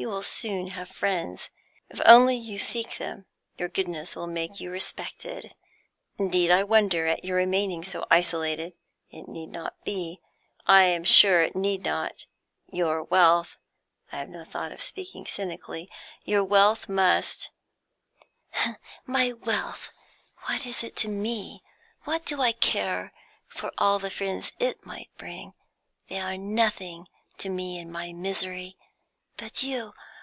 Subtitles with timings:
[0.00, 1.50] You will soon have friends,
[1.90, 3.26] if only you seek them.
[3.56, 5.56] Your goodness will make you respected.
[6.16, 8.74] Indeed I wonder at your remaining so isolated.
[9.10, 10.20] It need not be;
[10.68, 12.26] I am sure it need not.
[12.72, 13.56] Your wealth
[14.12, 15.90] I have no thought of speaking cynically
[16.22, 17.50] your wealth must"
[19.04, 19.88] "My wealth!
[20.46, 21.64] What is it to me?
[22.04, 23.12] What do I care
[23.48, 25.54] for all the friends it might bring?
[26.06, 27.08] They are nothing
[27.38, 28.76] to me in my misery.
[29.40, 29.92] But you